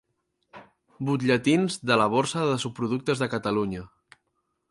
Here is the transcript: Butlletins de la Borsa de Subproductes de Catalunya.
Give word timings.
Butlletins 1.09 1.75
de 1.91 1.99
la 2.03 2.09
Borsa 2.15 2.47
de 2.53 2.57
Subproductes 2.65 3.21
de 3.25 3.31
Catalunya. 3.37 3.85